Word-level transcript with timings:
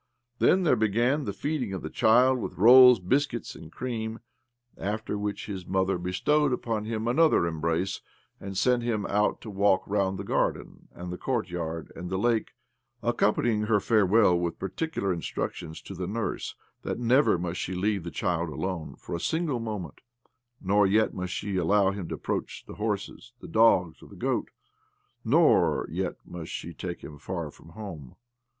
Then 0.39 0.63
there 0.63 0.75
began 0.75 1.25
the 1.25 1.31
feeding 1.31 1.73
of 1.73 1.83
the 1.83 1.89
child 1.91 2.39
with 2.39 2.57
rolls, 2.57 2.99
biscuits, 2.99 3.53
and 3.53 3.71
cream; 3.71 4.17
after 4.75 5.15
which 5.15 5.45
his 5.45 5.67
mother 5.67 5.99
bestowed 5.99 6.51
upon 6.51 6.85
him 6.85 7.07
another 7.07 7.45
embrace, 7.45 8.01
and 8.39 8.55
sen]^ 8.57 8.81
him 8.81 9.05
out 9.05 9.41
to 9.41 9.51
walk 9.51 9.83
round 9.85 10.17
the 10.17 10.23
garden 10.23 10.87
and 10.93 11.13
the 11.13 11.19
court 11.19 11.49
yard 11.51 11.91
and 11.95 12.09
the 12.09 12.17
lake— 12.17 12.53
accompanying 13.03 13.65
her 13.65 13.79
fare 13.79 14.07
well 14.07 14.35
with 14.35 14.57
particular 14.57 15.13
instructions 15.13 15.79
to 15.83 15.93
the 15.93 16.07
nurse 16.07 16.55
that 16.81 16.97
never 16.97 17.37
must 17.37 17.59
she 17.59 17.75
leave 17.75 18.03
the 18.03 18.09
child 18.09 18.49
alone 18.49 18.95
for 18.95 19.15
a 19.15 19.19
single 19.19 19.59
moment, 19.59 20.01
nor 20.59 20.87
yet 20.87 21.13
must 21.13 21.31
she 21.33 21.57
allow 21.57 21.91
him 21.91 22.07
to 22.07 22.15
approach 22.15 22.65
the 22.65 22.73
horses, 22.77 23.33
the 23.39 23.47
dogs, 23.47 24.01
or 24.01 24.07
the 24.09 24.15
goat, 24.15 24.49
nor 25.23 25.87
yet 25.91 26.15
must 26.25 26.51
she 26.51 26.73
take 26.73 27.01
him 27.03 27.19
far 27.19 27.51
from 27.51 27.69
home. 27.73 28.15